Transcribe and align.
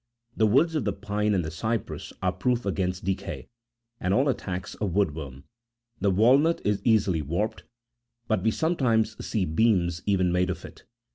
The 0.35 0.47
woods 0.47 0.73
of 0.73 0.83
the 0.83 0.93
pine 0.93 1.35
and 1.35 1.45
the 1.45 1.51
cypress 1.51 2.11
are 2.23 2.31
proof 2.33 2.65
against 2.65 3.05
decay 3.05 3.49
and 3.99 4.15
all 4.15 4.27
attacks 4.29 4.73
of 4.73 4.95
wood 4.95 5.13
worm. 5.13 5.43
The 5.99 6.09
walnut 6.09 6.59
is 6.65 6.81
easily 6.83 7.21
warped, 7.21 7.65
but 8.27 8.41
we 8.41 8.49
sometimes 8.49 9.23
see 9.23 9.45
beams 9.45 10.01
even 10.07 10.31
made 10.31 10.49
of 10.49 10.65
it. 10.65 10.85